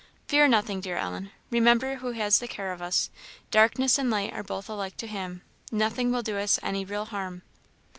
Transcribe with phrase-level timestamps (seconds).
[0.27, 3.11] "Fear nothing, dear Ellen; remember who has the care of us;
[3.51, 7.43] darkness and light are both alike to Him; nothing will do us any real harm."